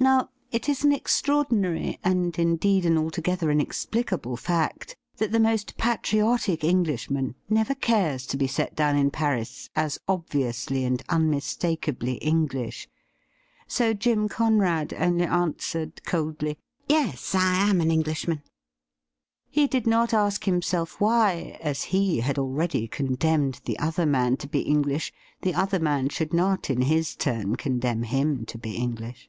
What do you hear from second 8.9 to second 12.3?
in Paris as obviously and unmistakably